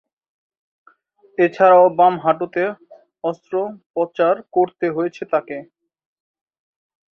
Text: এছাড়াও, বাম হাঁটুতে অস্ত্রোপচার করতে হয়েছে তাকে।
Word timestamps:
এছাড়াও, 1.37 1.85
বাম 1.97 2.13
হাঁটুতে 2.23 2.63
অস্ত্রোপচার 3.23 4.35
করতে 4.55 4.85
হয়েছে 4.95 5.23
তাকে। 5.33 5.57